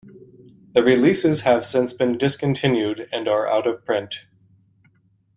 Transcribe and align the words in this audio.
These 0.73 0.83
releases 0.83 1.41
have 1.41 1.63
since 1.63 1.93
been 1.93 2.17
discontinued 2.17 3.07
and 3.11 3.27
are 3.27 3.45
out 3.45 3.67
of 3.67 3.85
print. 3.85 4.21